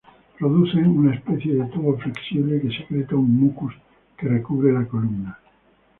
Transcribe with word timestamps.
Producen 0.39 0.89
una 0.97 1.13
especie 1.13 1.53
de 1.53 1.65
tubo 1.67 1.95
flexible, 1.95 2.59
que 2.59 2.71
secreta 2.75 3.15
un 3.15 3.39
mucus 3.39 3.75
que 4.17 4.27
recubre 4.29 4.73
la 4.73 4.87
columna. 4.87 5.37